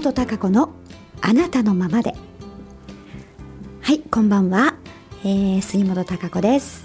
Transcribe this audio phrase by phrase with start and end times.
[0.00, 0.70] 本孝子の
[1.20, 2.14] あなたのままで。
[3.80, 4.76] はいこんばんは、
[5.24, 6.84] えー、杉本孝子です。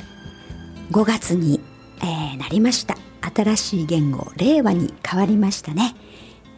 [0.89, 1.61] 5月に、
[2.01, 2.97] えー、なりました。
[3.21, 5.95] 新しい言語令和に変わりましたね、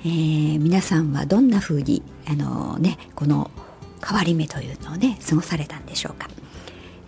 [0.05, 3.51] えー、皆さんはどんな風にあのねこの
[4.01, 6.29] 変わり目というのをね過ごされたんでしょうか。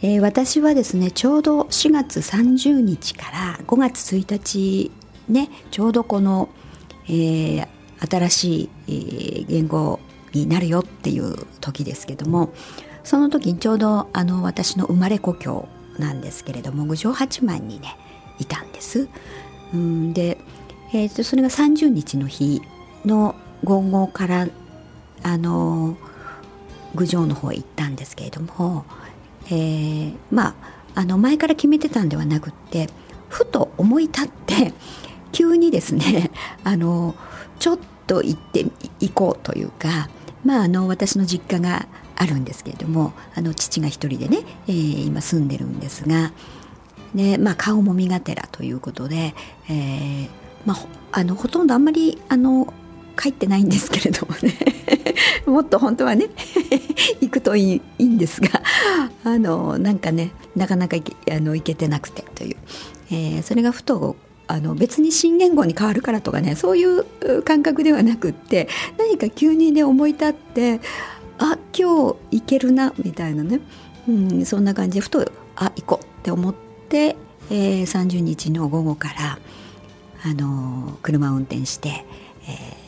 [0.02, 4.92] えー、私はですねちょうど4月30日から5月1日
[5.30, 6.50] ねちょうどこの、
[7.06, 7.68] えー、
[8.00, 10.00] 新しい、言語
[10.34, 12.54] になるよっていう時ですけども
[13.04, 17.96] その時にちょうどあの私の生まれ故郷なんですけれども郡上八幡にね
[18.40, 19.08] いたんです。
[19.74, 20.38] うんで、
[20.94, 22.62] えーと、それが30日の日
[23.06, 24.48] の午後から
[25.24, 25.98] あの
[26.96, 28.86] 郡上の方へ行ったんですけれども、
[29.48, 30.56] えー、まあ
[30.96, 32.90] あの前から決めてたんではなくって
[33.30, 34.74] ふと思い立って
[35.32, 36.32] 急にですね
[36.64, 37.16] あの
[37.60, 38.66] ちょっと行って
[39.00, 40.10] 行こうというか、
[40.46, 46.32] まあ、あの私の実家があるんですけれどもあの父が一人でね、えー、今住んでるんですが、
[47.14, 49.36] ねまあ、顔も身がてらということで、
[49.70, 50.30] えー
[50.66, 50.78] まあ、
[51.12, 52.74] あのほとんどあんまりあの
[53.18, 54.54] 帰ってないんですけれどもね
[55.46, 56.30] もっと本当はね
[57.22, 58.62] 行くといいいいんですが
[59.24, 62.58] あのなんかねなかなかあの行けてなくてという、
[63.10, 64.16] えー、それがふと
[64.48, 68.68] あの別に新言語に変わるからとかねそういう感覚ではなくって
[68.98, 70.80] 何か急にね思い立って
[71.38, 73.60] あ今日行けるなみたいなね、
[74.08, 76.56] うん、そんな感じでふとあ行こうって思っ
[76.90, 77.16] て、
[77.52, 79.40] えー、30日の午後から
[80.24, 82.06] あの車を運転して、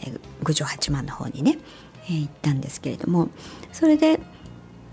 [0.06, 1.60] えー、郡上八幡の方にね、
[2.06, 3.30] えー、行ったんですけれども
[3.72, 4.20] それで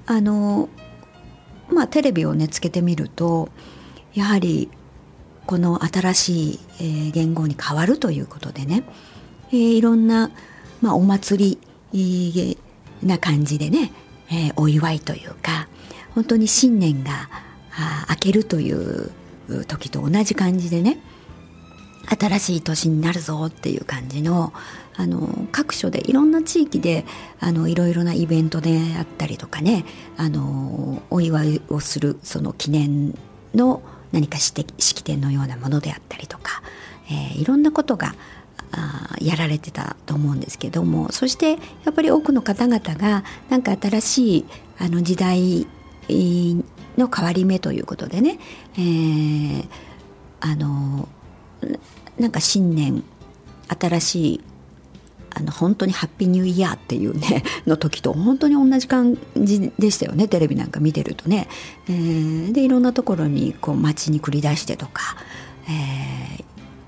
[0.06, 0.69] あの
[1.70, 3.48] まあテレビをねつけてみると
[4.14, 4.70] やはり
[5.46, 8.83] この新しい、えー、言語に変わるということでね、
[9.51, 10.30] えー、いろんな、
[10.80, 11.58] まあ、お祭
[11.92, 12.57] り
[13.02, 13.92] な感じでね、
[14.30, 15.68] えー、お祝いというか
[16.14, 17.29] 本当に新年が
[18.11, 19.11] 明けるという
[19.67, 20.98] 時と同じ感じでね
[22.08, 24.52] 新しい年になるぞっていう感じの
[24.98, 27.05] あの各所でいろんな地域で
[27.39, 29.84] あのいろいろなイベントであったりとかね
[30.17, 33.14] あのお祝いをするその記念
[33.55, 33.83] の
[34.16, 34.64] 何か式
[35.04, 36.62] 典のようなものであったりとか、
[37.10, 38.14] えー、いろんなことが
[39.20, 41.56] やられてたと思うんですけどもそしてや
[41.90, 44.44] っぱり多くの方々がなんか新しい
[44.78, 45.66] あの時代
[46.96, 48.38] の変わり目ということでね、
[48.74, 49.68] えー、
[50.40, 51.08] あの
[52.18, 53.04] なんか新年
[53.68, 54.40] 新しい
[55.39, 61.47] あの本当にハッピーニューイヤーっていうね の時と本当に同じ感じでしたよねテレビなんか見てるとね。
[61.89, 65.17] えー、でいろんなところにこう街に繰り出してとか、
[65.69, 66.45] えー、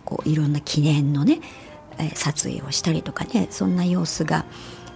[0.07, 1.41] こういろんな記念のね
[2.15, 4.47] 撮影をしたりとかねそんな様子が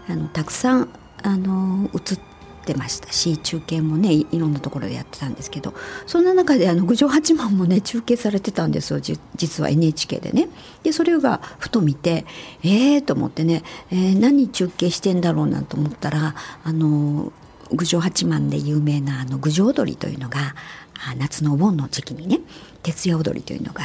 [0.09, 0.89] あのたくさん
[1.23, 2.32] あの映って
[2.63, 5.75] ってましたし中継もねいろんなところでやってたんですけど
[6.07, 10.49] そんな中であの郡上八幡もね中継されてたんですよ実は NHK でね。
[10.83, 12.25] でそれがふと見て
[12.63, 16.35] ええー、と思ってね、えー、何中継してんだろうなんて思ったら
[16.65, 17.33] あの
[17.71, 20.55] 郡上八幡で有名なあの郡上踊りというのが
[21.19, 22.41] 夏のお盆の時期にね
[22.83, 23.83] 徹夜踊りというのが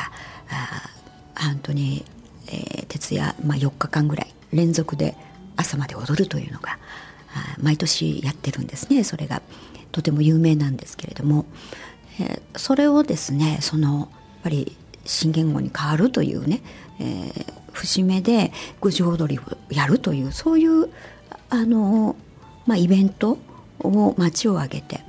[0.49, 0.89] あ
[1.35, 2.05] 本当に、
[2.47, 5.15] えー、徹夜、まあ、4日間ぐらい連続で
[5.55, 6.77] 朝まで踊るというのが
[7.61, 9.03] 毎年やってるんですね。
[9.03, 9.41] それが
[9.91, 11.45] とても有名なんですけれども、
[12.19, 14.09] えー、それをですねそのやっ
[14.43, 14.75] ぱり
[15.05, 16.61] 新言語に変わるというね、
[16.99, 20.89] えー、節目で郡上踊りをやるというそういう
[21.49, 22.15] あの、
[22.65, 23.37] まあ、イベント
[23.79, 25.01] を町を挙げて、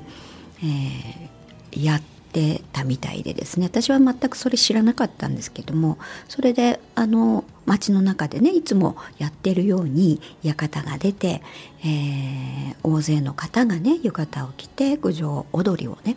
[0.63, 11.43] えー、やっててたみたいでですね私は全くそれ知らなかったんですけどもそれであの街の中でねいつもやってるように館が出て、
[11.81, 16.17] えー、大勢の方がね浴衣を着て郡上踊りをね本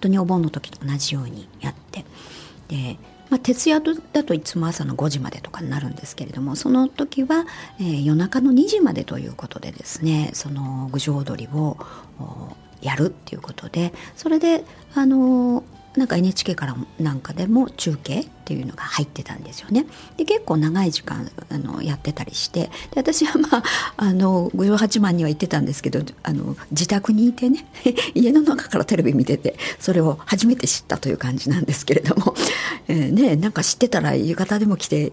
[0.00, 2.04] 当にお盆の時と同じようにやって
[2.68, 2.98] で
[3.30, 7.46] まあ、徹夜だといつも朝の5時までとかになるんですけれどもその時は、
[7.78, 11.76] えー、夜中の2時までということでですねその郡上踊りを
[12.82, 15.64] やるっていうことでそれであの
[15.96, 19.86] なんか NHK からなんかでも中継っていうのが入ってたんですよね。
[20.16, 23.62] で結構長い時間あのやってたりしてで私はまあ
[23.96, 27.66] あの五葉八幡には行ってたんですけどあの自宅にいてね
[28.14, 32.34] 家の中からテレビ見ててそれを初めて知ったという感じなんですけれども、
[32.86, 35.12] えー、ねなんか知ってたら浴衣でも来て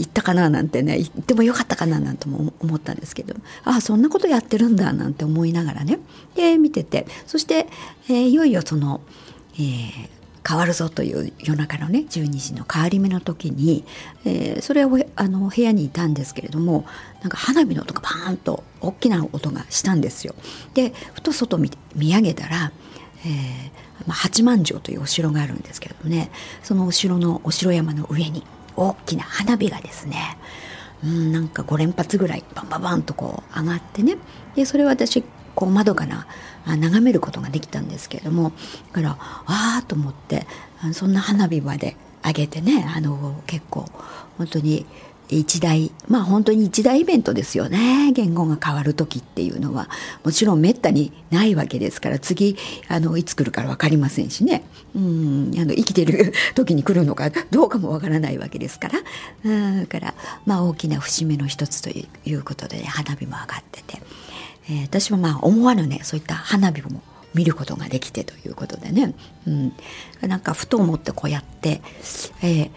[0.00, 3.34] 行ったかななんてね行ってもよかったかななんても思ったんですけど。
[3.64, 5.98] ああそんなことやってるんだなんて思いながらね。
[6.34, 7.06] で見てて。
[7.26, 7.66] そして、
[8.08, 9.02] えー、いよいよその、
[9.54, 10.08] えー、
[10.48, 13.84] 変わるぞという夜中のね12時の変わり目の時に、
[14.24, 16.86] えー、それをあの部屋にいたんですけれども
[17.20, 20.34] なんか花火の音がパーンと大きな音がしたんですよ。
[20.74, 22.72] でふと外見見上げたら、
[23.24, 26.30] えーま、八幡城というお城があるんですけどもね
[26.62, 28.44] そのお城のお城山の上に
[28.80, 30.38] 大きな花火がですね
[31.04, 34.16] うんなんか5連発ぐらいバンバンバンとこう上がってね。
[34.54, 35.22] でそれを私
[35.54, 36.26] こう窓から
[36.76, 38.52] 眺めることができたんですけれども
[38.92, 40.46] だからああと思って
[40.92, 43.86] そんな花火まで上げてねあの結構
[44.38, 44.86] 本当に
[45.36, 48.12] 一大まあ本当に一大イベントですよね。
[48.12, 49.88] 言語が変わる時っていうのは
[50.24, 52.56] もちろんめったにないわけですから次
[52.88, 54.64] あのいつ来るか分かりませんしね。
[54.94, 59.80] うんあの生きてる時に来るのかどうかも分からないわけですから。
[59.80, 60.14] だから
[60.46, 64.02] まあ大きな節目の一つということで、ね、花火も上がってて。
[64.68, 67.02] えー、私はまあ思わぬねそういった花火も
[67.34, 69.14] 見ることができてということでね、
[69.46, 69.72] うん、
[70.22, 71.80] なんかふと思ってこうやって、
[72.42, 72.70] えー、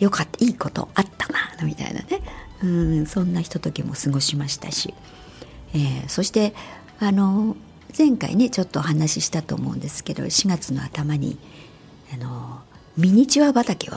[0.00, 2.20] よかったいいことあったなみたいなね、
[2.62, 4.94] うん、そんなひとときも過ごしましたし、
[5.74, 6.54] えー、そして
[7.00, 7.56] あの
[7.96, 11.38] 前回ねちょっとお話ししたと思うんですけど4月の頭に
[12.12, 12.60] あの
[12.96, 13.94] ミニチュア畑を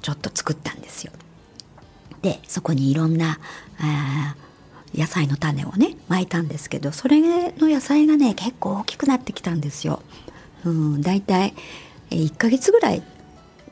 [0.00, 1.12] ちょっと作ったんですよ。
[2.22, 3.38] でそこにいろんな
[3.80, 4.36] あ
[4.94, 7.20] 野菜の種をねまいたんですけどそれ
[7.52, 10.02] の野菜がね結構大きくなってきたんですよ。
[10.64, 11.54] うん、だいたい
[12.10, 13.02] 1ヶ月ぐらい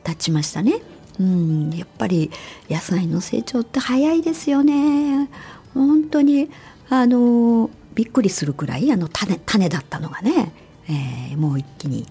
[0.03, 0.81] 経ちましたね。
[1.21, 2.31] うん、やっぱり
[2.69, 5.29] 野菜の成長って早いですよね。
[5.73, 6.49] 本当に
[6.89, 10.51] あのびっくりするくらいあの種種だったのがね、
[10.89, 12.07] えー、もう一気に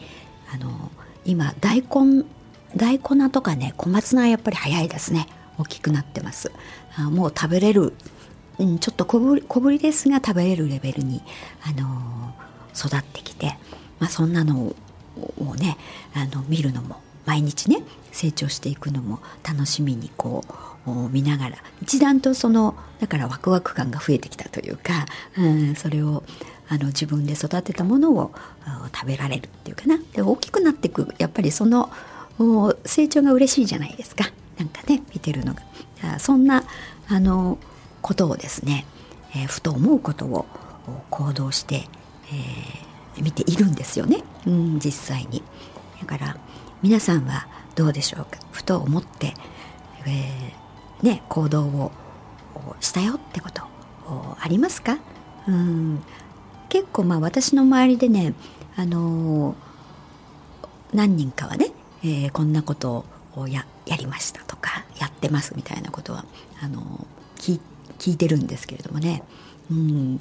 [0.54, 0.90] あの
[1.24, 2.24] 今大根
[2.76, 5.26] 大根菜とかね小松菜やっぱり早いですね。
[5.58, 6.52] 大きくなってます。
[6.96, 7.94] あもう食べれる。
[8.58, 11.22] うん、ちょっと小ぶり小ぶりですが食べれるレベルに、
[11.62, 12.34] あの、
[12.76, 13.56] 育ってきて、
[13.98, 14.74] まあ、そんなの
[15.38, 15.76] をね
[16.14, 17.82] あの見るのも毎日ね
[18.12, 20.44] 成長していくのも楽しみにこ
[20.86, 25.06] う見ながら一段とそのだからワクワク感が増えてきたというか、
[25.38, 26.22] うん、それを
[26.68, 28.32] あの自分で育てたものを
[28.94, 29.98] 食べられるっていうかな。
[30.12, 31.90] で大きくなっていくやっぱりその
[32.84, 34.24] 成長が嬉しいじゃないですか。
[34.58, 35.62] なんかね見てるのが。
[36.18, 36.64] そんな
[37.08, 37.58] あの
[38.00, 38.86] ことをですね、
[39.34, 40.46] えー、ふと思うことを
[41.10, 41.88] 行動して、
[43.16, 45.42] えー、見ているんですよね、うん、実際に。
[46.00, 46.36] だから
[46.82, 48.38] 皆さんはどうでしょうか？
[48.52, 49.34] ふと思って、
[50.06, 51.92] えー、ね、行動を
[52.80, 53.62] したよってこと
[54.40, 54.98] ありますか、
[55.46, 56.02] うん、
[56.68, 58.34] 結構まあ私の周りでね、
[58.76, 61.70] あのー、何人かはね、
[62.02, 63.04] えー、こんなこと
[63.36, 66.24] をややりましたとかやってますみたいなことは
[66.62, 67.06] あの
[67.36, 67.60] 聞
[67.98, 69.22] 聞いてるんですけれどもね、
[69.70, 70.20] うん、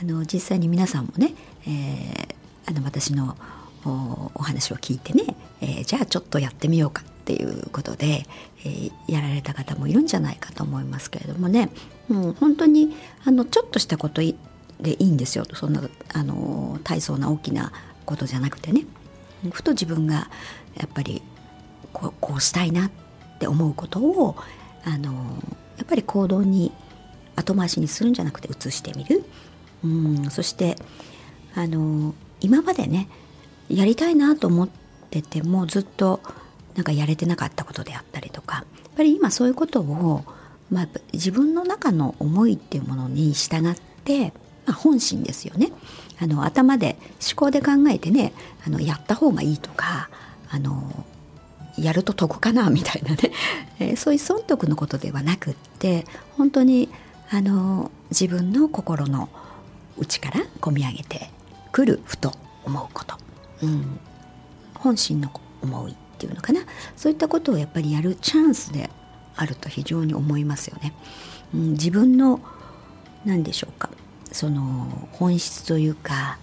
[0.00, 1.34] あの実際に皆さんもね、
[1.66, 2.34] えー、
[2.66, 3.36] あの私の
[3.84, 5.24] お話を聞いてね、
[5.60, 8.26] えー、じゃあちょっとやってみようかっていうことで、
[8.64, 11.70] えー、やられた方もいるんじゃないかと思いますけれどもね、
[12.10, 14.32] うん、本当にあのちょっとしたことで
[14.92, 15.46] いいんですよ。
[15.54, 17.72] そんなあの大層な大きな
[18.04, 18.84] ことじゃなくてね。
[19.52, 20.30] ふと自分が
[20.76, 21.22] やっぱり
[21.92, 22.90] こうこうしたいなっ
[23.38, 24.36] て思うことを
[24.84, 25.12] あの
[25.76, 26.72] やっぱり行動に
[27.36, 29.24] 後回しにするんじゃなくて移してみる。
[29.82, 30.76] うんそして
[31.54, 33.08] あの今までね
[33.68, 34.83] やりたいなと思って
[35.22, 36.20] てもずっと
[36.74, 38.64] なんかやれてなかったことであったりとかやっ
[38.96, 40.24] ぱり今そういうことを、
[40.70, 44.32] まあ、自分の中の思いっていうものに従って、
[44.66, 45.72] まあ、本心ですよね。
[46.20, 48.32] あの頭で思考で考えてね
[48.64, 50.08] あのやった方がいいとか
[50.48, 51.04] あの
[51.76, 53.16] やると得かなみたいな
[53.80, 56.06] ね、 そういう損得のことではなくって
[56.36, 56.88] 本当に
[57.30, 59.28] あの自分の心の
[59.98, 61.30] 内から込み上げて
[61.72, 62.32] くるふと
[62.64, 63.16] 思うこと、
[63.62, 63.98] うん、
[64.84, 65.30] 本心の
[65.62, 66.60] 思いっていうのかな
[66.94, 68.90] そういったことをやっぱりやるチャンスで
[69.34, 70.92] あると非常に思いますよね。
[71.54, 72.40] うん、自分の
[73.24, 73.88] 何でしょうか
[74.30, 76.38] その本質というか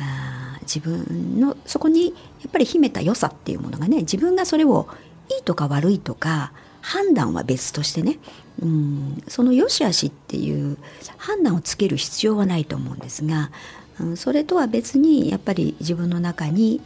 [0.00, 2.10] あ自分のそこにや
[2.48, 4.88] っぱり秘めた良さっていうものがね自分がそれを
[5.30, 8.18] いいとか悪いとか判断は別としてね
[8.60, 10.78] うんその良し悪しっていう
[11.16, 13.52] 判断をつける必要はないと思うんですが、
[14.00, 16.80] うん、それとは別にやっぱり自分の中に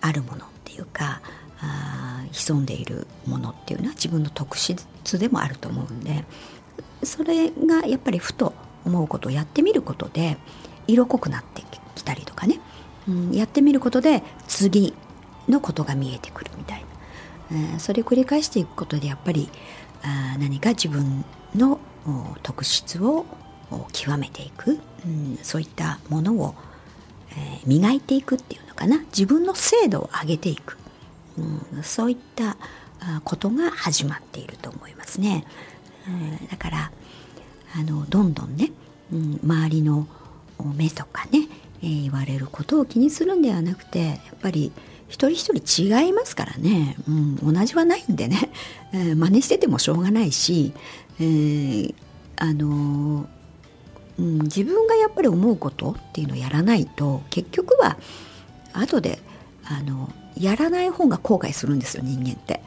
[0.00, 1.20] あるものっていうか
[1.60, 4.86] あ潜んでいるものっていうのは自分の特質
[5.18, 6.24] でもあると思うんで
[7.02, 8.52] それがやっぱりふと
[8.84, 10.36] 思うことをやってみることで
[10.86, 11.62] 色濃くなって
[11.94, 12.60] きたりとかね、
[13.08, 14.94] うん、やってみることで次
[15.48, 16.86] のことが見えてくるみたいな。
[17.78, 19.48] それを繰り返していくことでやっぱり
[20.02, 21.24] あ何か自分
[21.54, 21.78] の
[22.42, 23.24] 特質を
[23.92, 26.54] 極めていく、うん、そういったものを、
[27.36, 28.98] えー、磨いていくっていうのかな。
[29.06, 30.78] 自分の精度を上げていく、
[31.38, 32.56] うん、そういった
[33.24, 35.44] ことが始まっていると思いますね。
[36.08, 36.90] うん、だから
[37.74, 38.72] あのどんどんね、
[39.12, 40.06] うん、周りの
[40.74, 41.48] 目とかね、
[41.82, 44.72] えー、言われることを気にするんではなくてやっぱり
[45.08, 48.50] 一人一人違いますからね、うん、同じはないんでね、
[48.92, 50.72] えー、真似しててもしょうがないし、
[51.20, 51.94] えー、
[52.36, 53.28] あの、
[54.18, 57.98] うん、自分がやっぱり思うことっていうのをやらないと結局は
[58.72, 59.18] 後で
[59.64, 62.62] あのやらない方が後悔するんですよ人間って、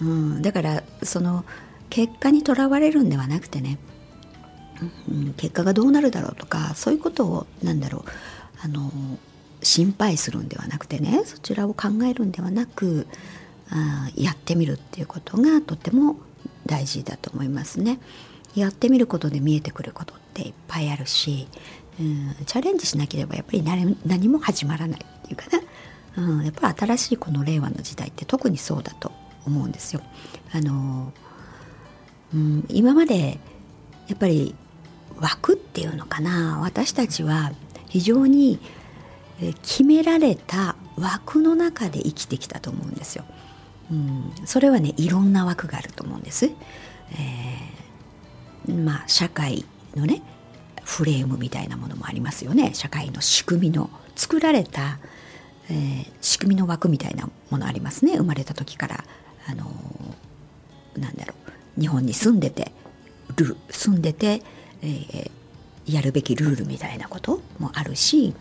[0.00, 1.44] うん、だからその
[1.90, 3.78] 結果にとらわれるんではなくてね、
[5.08, 8.10] うん、結果がどうなるだろうとかそういうことをなんだろう
[8.64, 8.90] あの
[9.62, 13.06] 心配するんではなくてねそちらを考えるんではなく
[13.70, 16.16] あやってみるっていうことがとても
[16.66, 17.98] 大事だと思いますね。
[18.54, 21.48] やってみることで見えてくることっていっぱいあるし、
[22.00, 25.44] うん、チャレンジしなければやっぱり何も始まらないっていうか
[26.16, 29.12] な、うん、やっぱり新しいこの令和の時代って特にそうだと
[29.46, 30.02] 思うんですよ。
[30.52, 31.12] あの
[32.34, 33.38] うん、今まで
[34.08, 34.54] やっぱり
[35.18, 37.52] 枠っていうのかな私たちは
[37.88, 38.58] 非常に
[39.62, 43.24] 決められた枠の中で生きてきたと思うんですよ。
[43.90, 46.46] うん、それはねいろんな枠があると思うんです。
[46.46, 46.50] えー、
[48.68, 49.64] まあ社会
[49.96, 50.22] のね
[50.84, 52.74] フレームみたいなものもありますよね。
[52.74, 54.98] 社会の仕組みの作られた、
[55.70, 58.16] えー、仕組みの枠みたいなものありますね。
[58.16, 59.04] 生まれた時から
[59.46, 61.34] あのー、なんだろ
[61.76, 61.80] う。
[61.80, 62.72] 日本に住んでて
[63.36, 64.42] ル住んでて、
[64.82, 65.30] えー、
[65.86, 68.34] やるべきルールみたいなこともあるし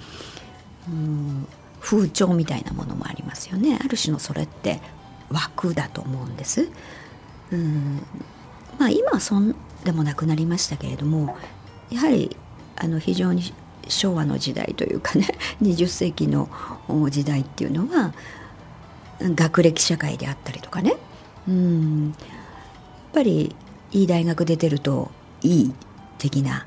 [0.90, 1.48] うん
[1.80, 3.80] 風潮みたいなものもありますよね。
[3.82, 4.82] ある種のそれって
[5.30, 6.70] 枠だと思うんです。
[7.52, 8.06] うん
[8.78, 11.36] まあ今そんでもなくなりましたけれども
[11.90, 12.36] やはり
[12.76, 13.54] あの非常に
[13.88, 15.28] 昭和の時代というかね
[15.62, 16.50] 20世紀の
[17.10, 18.14] 時代っていうのは
[19.22, 20.96] 学歴社会であったりとかね
[21.48, 23.56] うんやっぱり
[23.92, 25.12] いい大学出てると
[25.42, 25.74] いい
[26.18, 26.66] 的な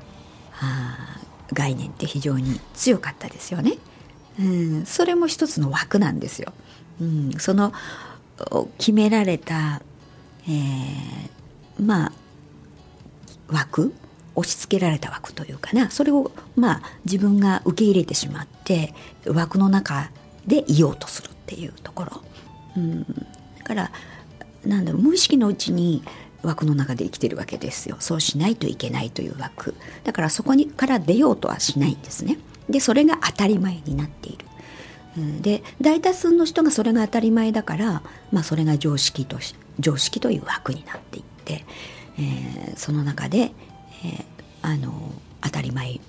[0.59, 1.19] あ
[1.53, 3.77] 概念って非常に強かったですよね。
[4.39, 6.53] うん、それも一つの枠なんですよ。
[6.99, 7.73] うん、その
[8.77, 9.81] 決められた、
[10.47, 12.11] えー、まあ
[13.47, 13.93] 枠
[14.35, 15.89] 押し付けられた枠というかな。
[15.89, 18.93] それをまあ自分が受け入れてしまって
[19.25, 20.11] 枠の中
[20.45, 22.21] でいようとするっていうところ、
[22.77, 23.91] うん、だから
[24.65, 26.03] なんだろう無意識のうちに
[26.43, 27.97] 枠の中で生きてるわけですよ。
[27.99, 29.73] そうしないといけないという枠。
[30.03, 32.37] だからそこにから出ようとはしないんですね。
[32.69, 34.45] でそれが当たり前になっている。
[35.17, 35.41] うん。
[35.41, 39.37] で大多数の人がそれが当たり前だから、まあ、それが常識と
[39.79, 41.65] 常識という枠になっていって、
[42.17, 43.53] えー、その中で、えー、
[44.61, 45.99] あの当たり前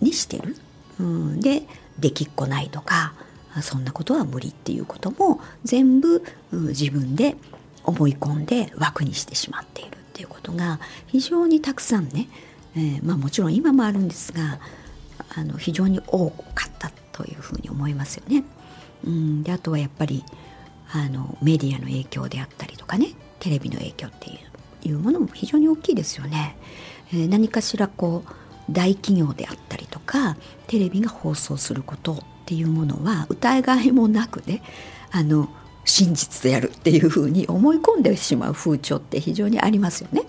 [0.00, 0.56] にしてる、
[1.00, 1.62] うん、で
[1.98, 3.14] できっこないとか
[3.62, 6.22] そんなことは無理っていうことも全部、
[6.52, 7.36] うん、自分で
[7.84, 12.28] 思い込んで枠にしてしまっているっていうことが非常にたくさんね、
[12.76, 14.60] えー、まあ、もちろん今もあるんですが
[15.34, 18.44] あの非常に多かったというふうに思いますよね。
[19.04, 20.24] うん、であとはやっぱり
[20.92, 23.08] あのメディアの影響であったりとかね
[23.40, 24.38] テレビの影響っていう
[24.82, 26.56] いうものも非常に大きいですよね。
[27.12, 28.32] えー、何かしらこう
[28.70, 32.16] 大企業であったりとかテレビが放送することっ
[32.46, 34.62] ていうものは疑いもなくね
[35.10, 35.48] あの
[35.84, 40.22] 真実でやるっていうふうに思い込んでしまう風潮って非常にありますよね。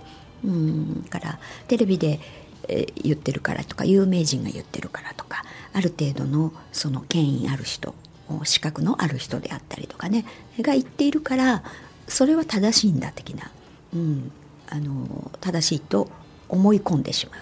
[0.43, 2.19] うんからテレビで
[2.69, 7.93] え言ってるからとか有名人が言ってるからとかある程度のその権威ある人
[8.43, 10.23] 資格のある人であったりとかね
[10.61, 11.63] が言っているから
[12.07, 13.51] それは正しいんだ的な、
[13.93, 14.31] うん、
[14.69, 16.09] あの正しいと
[16.47, 17.37] 思い込んでしま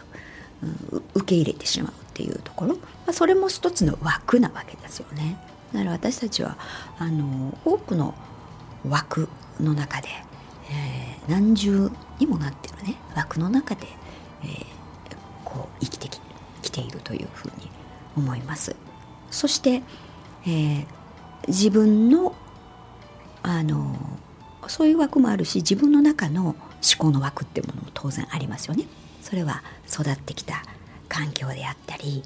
[0.63, 5.37] う、うん、受け入れてしまうっていうところ、まあ、それも一つの枠なわけですよね。
[5.73, 6.57] だから私たちは
[6.97, 8.15] あの多くの
[8.87, 9.27] 枠
[9.59, 10.07] の中で、
[10.71, 13.87] えー、何重にもなってるね枠の中で、
[14.43, 14.65] えー、
[15.43, 16.19] こう生きてき
[16.61, 17.69] きているというふうに
[18.15, 18.75] 思います。
[19.29, 19.83] そして、
[20.45, 20.85] えー、
[21.47, 22.35] 自分の
[23.43, 23.95] あの
[24.69, 26.55] そういう枠もあるし自分の中の思
[26.97, 28.85] 考の枠ってものも当然ありますよね。
[29.21, 30.63] それは育ってきた
[31.09, 32.23] 環境であったり、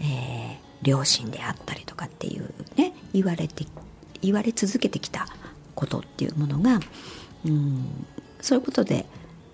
[0.00, 3.66] えー、両親であったりとかっていうね言われて
[4.22, 5.26] 言われ続けてきた
[5.74, 6.80] ことっていうものが、
[7.46, 8.06] うん、
[8.40, 9.06] そういうことで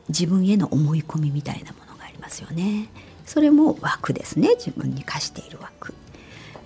[0.08, 2.88] 自分への思い込みみたいなものがありますよね。
[3.26, 5.94] それも枠ですね自分に課している枠、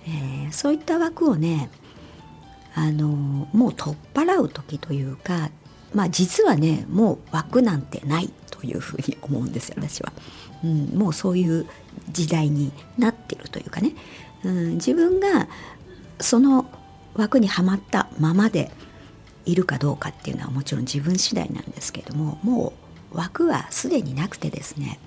[0.05, 1.69] えー、そういった枠をね
[2.75, 5.49] あのもう取っ払う時というか
[5.93, 10.11] まあ実はねもう枠なんてないというふうに思うんですよ私は、
[10.63, 11.65] うん、もうそういう
[12.11, 13.93] 時代になってるというかね、
[14.43, 15.47] うん、自分が
[16.19, 16.69] その
[17.15, 18.71] 枠にはまったままで
[19.45, 22.73] いるかどうかっていうのはもちろん自分次第なんですけれどもも
[23.13, 24.99] う枠はすでになくてですね、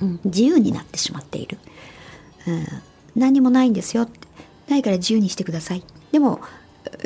[0.00, 1.58] うん、自由になってしまっている、
[2.46, 2.66] うん、
[3.16, 4.08] 何もないんですよ
[4.68, 5.84] ないから自由にしてください。
[6.10, 6.40] でも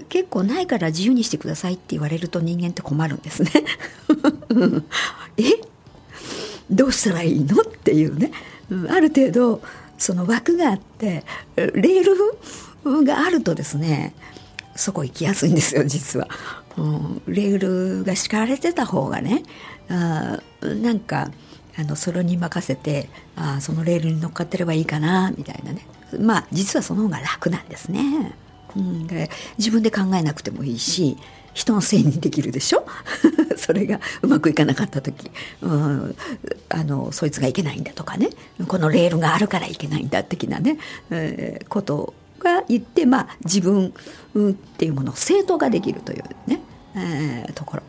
[0.09, 3.51] 結構ないから自由にしてくださいって言われると人間って困るんですね。
[5.37, 5.43] え？
[6.71, 7.63] どうしたらいいの？
[7.63, 8.33] っていうね、
[8.89, 9.63] ある程度
[9.97, 11.25] その枠があって
[11.57, 12.05] レー
[12.85, 14.15] ルがあるとですね
[14.77, 16.29] そこ行きやすいんですよ実は、
[16.77, 17.59] うん、レー
[17.99, 19.43] ルが敷かれてた方がね
[19.89, 21.31] あなんか
[21.77, 25.87] あのそれに任せてあそのレールに乗っかってればいいかなみたいなね。
[26.19, 28.35] まあ実はその方が楽なんですね。
[28.77, 31.17] うん、で自分で考えなくてもいいし
[31.55, 32.87] 人のせいにできるでしょ？
[33.57, 36.17] それがうまくいかなかった時、うん、
[36.69, 38.31] あのそいつがいけないんだとかね。
[38.69, 40.79] このレールがあるからいけないんだ的なね、
[41.11, 43.93] えー、ことが言って、まあ、自分、
[44.35, 46.61] うん、っていうものを正当化できるというね、
[46.95, 47.83] えー、ところ。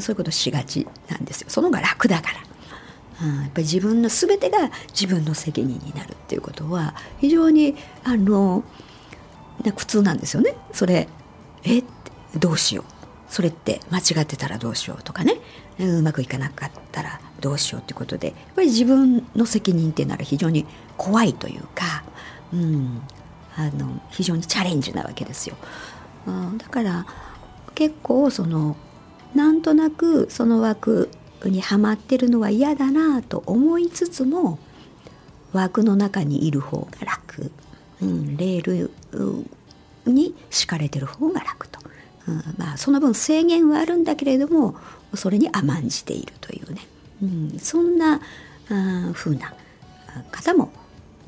[0.00, 1.46] そういうことしがちなんですよ。
[1.50, 3.26] その方が楽だから。
[3.26, 8.64] うん、やっぱり自分の全てが自分の責任になるっていうことは非常にあの
[9.72, 10.54] 苦痛なんですよね。
[10.72, 11.08] それ
[11.64, 11.82] え
[12.38, 12.94] どうしよう。
[13.28, 15.40] それって間違ってたらどうしようとかね。
[15.78, 18.28] うまくいかなかったらどうしようってことで。
[18.28, 20.66] やっぱり自分の責任っていうのは非常に
[20.96, 22.04] 怖いというか、
[22.52, 23.02] うん、
[23.56, 25.56] あの非常にチャレンジなわけですよ。
[26.26, 27.06] うん、だから
[27.74, 28.76] 結構その
[29.34, 31.10] なんとなくその枠
[31.44, 34.58] にはまってるのは嫌だなと思いつつも
[35.52, 37.50] 枠の中にいる方が楽、
[38.00, 38.90] うん、レール
[40.06, 41.80] に敷かれてる方が楽と、
[42.28, 44.76] うん、まあその分制限はあるんだけれども
[45.14, 46.80] それに甘んじているというね、
[47.22, 48.20] うん、そんな
[48.70, 49.54] あ風な
[50.30, 50.70] 方も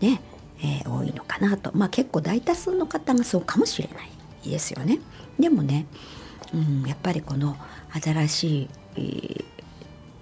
[0.00, 0.20] ね、
[0.60, 1.70] えー、多いのかなと。
[1.74, 4.02] まあ結構大多数の方がそうかもしれな
[4.44, 5.00] いですよね。
[5.38, 5.86] でもね、
[6.54, 7.56] うん、やっぱりこの
[7.92, 9.44] 新しい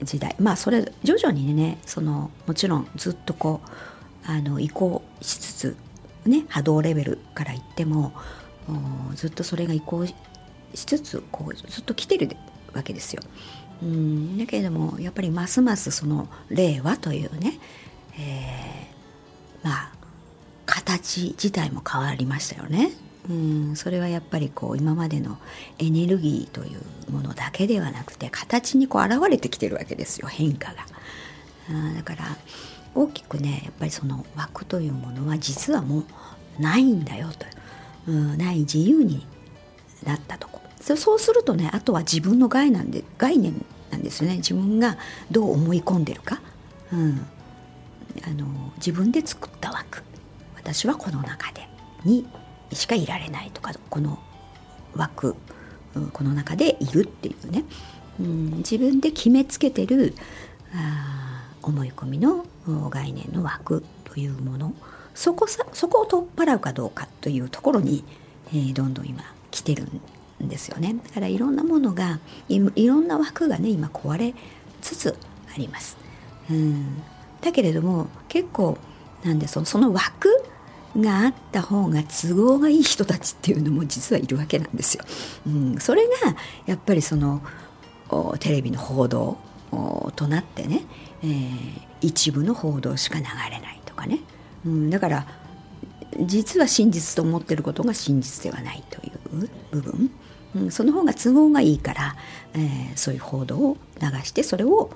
[0.03, 5.77] 時代まあそれ徐々にねそのもちろんずっとこうあの移行しつつ
[6.27, 8.13] ね波動レベルから言っても
[9.15, 10.15] ずっとそれが移行し
[10.75, 12.37] つつこうずっと来てる
[12.73, 13.23] わけですよ。
[13.83, 17.59] うんだけれどもやっぱりますますその令和というね、
[18.19, 19.93] えー、まあ
[20.65, 22.93] 形自体も変わりましたよね。
[23.29, 25.39] うんそれはやっぱりこう今までの
[25.79, 30.87] エネルギーというものだけではなくて形にこう現れてきてるわけですよ変化が。
[31.71, 32.25] あだから
[32.95, 37.47] 大きくねやっぱりその枠というものは実はもうないんだよと、
[38.09, 39.27] うん、ない自由に
[40.05, 40.61] なったとこ。
[40.81, 44.37] そうするとねあとは自分の概念で概念なんですよね。
[44.37, 44.99] 自分が
[45.31, 46.43] どう思い込んでるか、
[46.93, 47.27] うん、
[48.23, 50.03] あの自分で作った枠。
[50.57, 51.69] 私はこの中で
[52.05, 52.27] に
[52.73, 54.19] しかいられないとかこの
[54.95, 55.37] 枠、
[55.95, 57.65] うん、この中でいるっていうね、
[58.21, 60.15] うん、自分で決めつけてる
[60.75, 62.45] あ思い込みの
[62.91, 64.75] 概念の枠というもの
[65.15, 68.05] そこさそこを取っ払うかどうかというところに、
[68.49, 69.85] えー、どんどん今来てる
[70.43, 74.35] んですよねだからいろんなものがいろんな枠がね今壊れ
[74.81, 75.17] つつ
[75.55, 75.97] あります。
[76.51, 77.03] うん
[77.41, 78.79] だけれども結構
[79.23, 80.29] なんでそのその枠
[80.97, 85.05] があった方が都合がいい人たちっていうのも実はいるわけなんですよ。
[85.47, 86.13] うん、それが
[86.67, 87.43] やっぱりその
[88.39, 89.37] テレビの報道
[90.17, 90.83] となってね、
[91.23, 94.21] えー、一部の報道しか流れないとかね、
[94.65, 95.27] うん、だから
[96.21, 100.11] 実は真実と思ってることが真実ではないという部分、
[100.57, 102.17] うん、その方が都合がいいから、
[102.55, 104.91] えー、そういう報道を流してそれを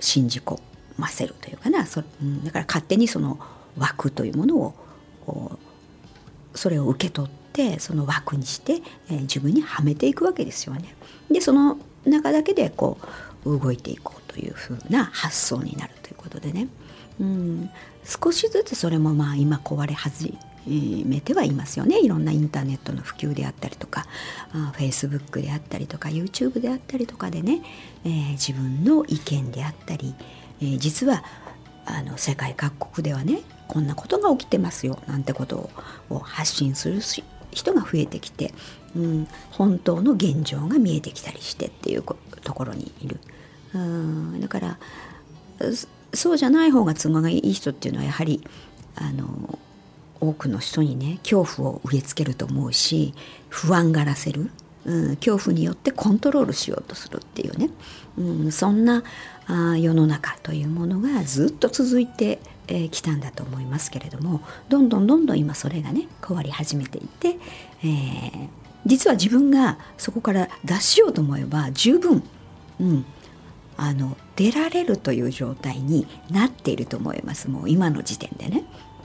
[0.00, 0.60] 信じ込
[0.98, 1.86] ませるというかな。
[1.86, 3.38] そ、うん、だから勝手にその
[3.78, 5.58] 枠というものを
[6.54, 10.94] それを受け取ってその枠にして、えー、自分にはめていくわけですよね。
[11.30, 13.06] でその中だけでこう
[13.44, 16.68] 動いていこうというふうな発想になるということでね、
[17.20, 17.70] うん、
[18.04, 21.98] 少しずつそれもまあ今壊れ始めてはいますよね。
[22.00, 24.06] いろんなインターネットの普及であったりとか
[24.52, 27.62] あ Facebook であったりとか YouTube であったりとかでね、
[28.04, 30.14] えー、自分の意見であったり、
[30.60, 31.24] えー、実は
[31.84, 35.70] あの世界各国ではねこんなことが起きてますよなんてこと
[36.10, 37.00] を発信する
[37.50, 38.54] 人が増えてきて、
[38.94, 42.02] うん、本当の現状が見えてきたりしてっていう
[42.42, 43.20] ところにいる。
[43.74, 44.40] うん。
[44.40, 44.78] だから
[46.14, 48.42] そうじゃない方が都合がいい人っていうのはやはり
[48.96, 49.58] あの
[50.20, 53.14] 多くの人にね恐怖を植え付けると思うし
[53.48, 54.50] 不安がらせる、
[54.84, 57.70] うん、恐怖によってコントロールしようとするっていうね、
[58.18, 59.02] うん、そんな
[59.46, 67.38] あ世の中というものがずっと続いてき、えー、たんだと思いますけれどもどんどんどんどん今それがね変わり始めていて、
[67.82, 68.48] えー、
[68.86, 72.22] 実は自分がそこから脱しようと思えば十分、
[72.80, 73.04] うん、
[73.76, 78.64] あの出られるという状態になっていると思いますもう今の時点でね。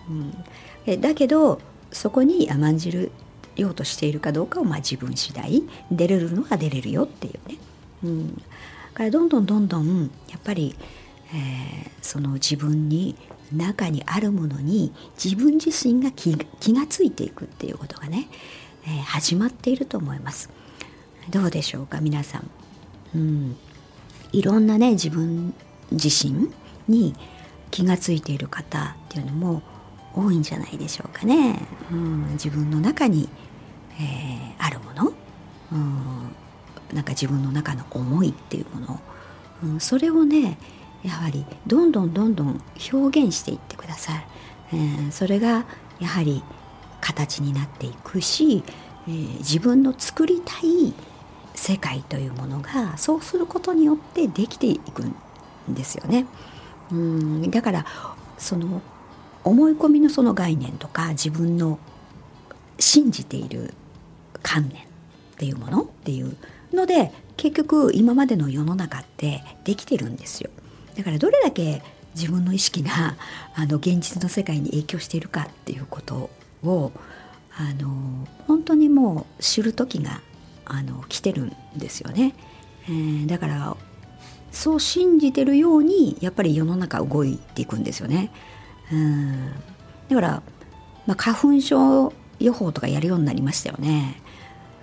[0.10, 0.46] うん、
[0.86, 1.60] えだけど
[1.92, 3.12] そこに甘んじる
[3.56, 7.58] ようとしているかどうかをまあ自分次第出れるのは出れるよっていうね。
[8.04, 8.44] うん、だ
[8.94, 10.76] からどんどんどんどんやっぱり、
[11.34, 13.16] えー、その自分に
[13.52, 18.28] 中にあるものに自分自身が気気がついていくっていうことがね、
[19.06, 20.50] 始まっていると思います。
[21.30, 22.50] どうでしょうか皆さん。
[23.15, 23.58] うん、
[24.32, 25.54] いろんなね自分
[25.91, 26.50] 自身
[26.88, 27.15] に
[27.71, 29.62] 気がついている方っていうのも
[30.15, 31.60] 多いんじゃないでしょうかね。
[31.91, 33.30] うん、自分の中に、
[34.00, 35.13] えー、あるもの、
[35.71, 36.36] うん、
[36.93, 39.00] なんか自分の中の思いっていうもの、
[39.63, 40.58] うん、それをね
[41.04, 44.28] やはりどんどんどんどん表現していってください。
[44.73, 45.65] えー、それが
[46.00, 46.43] やはり
[47.01, 48.63] 形になっていくし、
[49.07, 50.93] えー、自分の作りたい
[51.55, 55.15] 世界というものがそうすることによってできていくん
[55.73, 56.25] ですよね。
[56.91, 57.86] うんだから
[58.38, 58.81] その
[59.43, 61.79] 思い込みのその概念とか自分の
[62.79, 63.73] 信じている
[64.43, 64.86] 観念っ
[65.38, 66.36] ていうものっていう
[66.73, 70.49] ので結局今までの世の中ってできてるんですよ。
[70.95, 71.81] だからどれだけ
[72.15, 73.15] 自分の意識が
[73.55, 76.29] あの現実の世界に影響しているかっていうこと
[76.63, 76.91] を
[77.58, 80.22] あの本当にもう知る時が
[80.65, 82.36] あの来てるんですよね。
[82.86, 83.76] えー、だから
[84.52, 88.32] そう信じてるようにやっぱり世の中動いていくんですよね。
[88.91, 89.52] うん
[90.10, 90.43] だから、
[91.06, 94.22] まあ、花粉症予報とかやるようになりましたよね。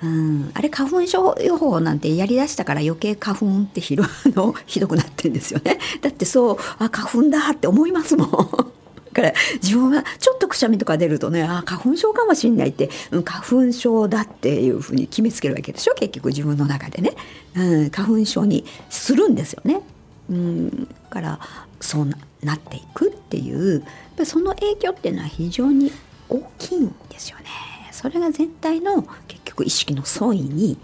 [0.03, 5.79] うん、あれ花粉症予報なんてやりだしたから余計花粉ってひどのひどくなってるんですよね。
[6.03, 8.73] だってそうあ花粉だって思いますもん。
[9.15, 17.13] から自分はちょっとくしゃみとか出るとねあ花粉症かもしんないって、うん、花粉症だっていうふうに決めつけるわけでしょ結局自分の中でね、
[17.55, 19.81] うん、花粉症にするんですよね。
[20.29, 21.41] うん、から
[21.81, 23.85] そうななっていくっていう
[24.25, 25.91] その影響っていうのは非常に
[26.29, 27.45] 大きいんですよね。
[27.91, 30.79] それが全体の結局意識の相違に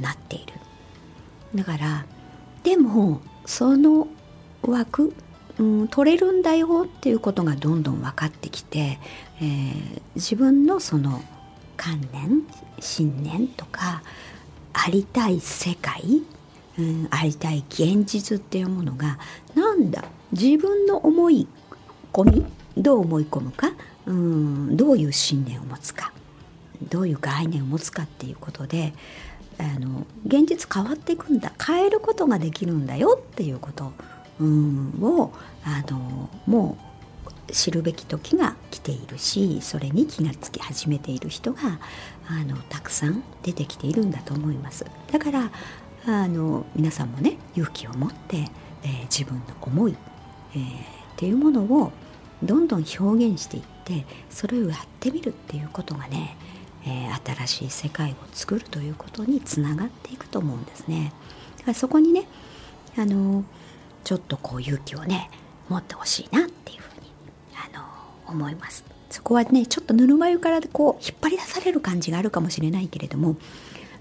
[0.00, 0.54] なっている。
[1.54, 2.06] だから
[2.62, 4.08] でもその
[4.62, 5.14] 枠、
[5.58, 8.98] うん、取れるんだよっていうことがどんどん分かってきて、
[9.40, 11.22] えー、自分のその
[11.76, 12.42] 観念
[12.80, 14.02] 信念とか
[14.72, 16.22] ありたい世界
[16.78, 19.18] うん、ありたい現実っていうものが
[19.54, 21.46] なんだ自分の思い
[22.12, 23.72] 込みどう思い込むか、
[24.06, 26.12] うん、どういう信念を持つか
[26.82, 28.92] どういう概念を持つかっていうことで
[29.58, 31.52] あの現実変わっていくんだ。
[31.64, 33.92] 変えることができるんだよっていうこと、
[34.40, 35.32] うん、を
[35.64, 36.76] あのも
[37.48, 41.78] う知るべき時が来ているしそれに気がつき始めている人が
[42.26, 44.86] あのたくさん出てきているんだと思います。
[45.12, 45.50] だから
[46.06, 48.36] あの皆さんもね勇気を持って、
[48.82, 49.96] えー、自分の思い、
[50.54, 50.66] えー、っ
[51.16, 51.92] ていうものを
[52.42, 56.36] どんどん表現していってそれをやってみるっていうことがね、
[56.84, 61.12] えー、新しい世界を作るということにつながっていくと思うんですね。
[61.58, 62.26] だからそこにね
[62.96, 63.44] あの
[64.04, 65.30] ちょっとこう勇気をね
[65.68, 67.10] 持ってほしいなっていうふうに
[67.54, 67.84] あの
[68.32, 68.84] 思います。
[69.10, 73.36] そこはねちょっとぬるま湯からこう引っ張り出される感じがあるかもしれないけれども、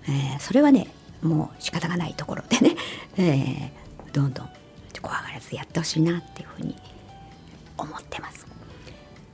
[0.08, 0.88] えー、それはね
[1.22, 2.76] もう仕方がないところでね、
[3.18, 4.50] えー、どんどん
[5.02, 6.76] 怖がらずやってほしいなっていうふうに
[7.78, 8.48] 思ってます。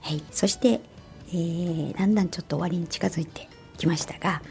[0.02, 0.82] はい、そして、
[1.30, 4.42] えー、だんだんちょっと終わりに近づいてきましたが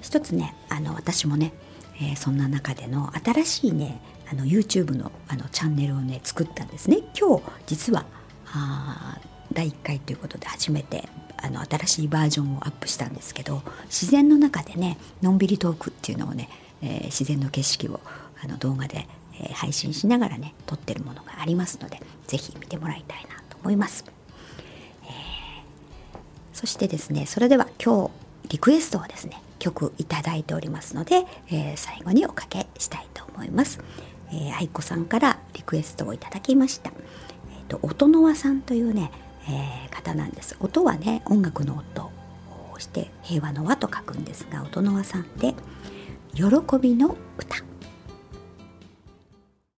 [0.00, 1.52] 一つねあの私もね、
[1.96, 4.00] えー、そんな中での新しいね
[4.32, 7.00] あの YouTube のあのチャンネルをね作ったんですね。
[7.18, 8.06] 今日実は
[8.46, 9.18] あ
[9.52, 16.48] 第1回ということで初めてあの新しいバージョンをアップしたんですけど自然の中でねのんびりトークっていうのをね、
[16.80, 18.00] えー、自然の景色を
[18.42, 19.06] あの動画で、
[19.38, 24.04] えー、配信しながらね撮ってるものがありますので是非見てもらいたいなと思います、
[25.04, 25.10] えー、
[26.54, 33.78] そしてですねそれでは今日リクエストをですね曲いただいておりますので、え最後におかけしたいと思います、
[34.32, 39.10] え愛子さんからリクエストをいただきました、えーと、音の輪さんというね
[39.48, 40.56] えー、方なんです。
[40.60, 42.10] 音はね音楽の音
[42.72, 45.54] をして平和の和と書くんですが音の和さんで
[46.34, 46.44] 「喜
[46.80, 47.56] びの歌」